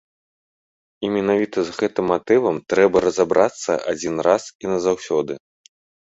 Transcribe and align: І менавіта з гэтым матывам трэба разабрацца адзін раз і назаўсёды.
І 1.07 1.09
менавіта 1.17 1.57
з 1.67 1.75
гэтым 1.81 2.05
матывам 2.11 2.57
трэба 2.73 2.97
разабрацца 3.05 3.71
адзін 3.91 4.15
раз 4.29 4.43
і 4.65 4.71
назаўсёды. 4.73 5.37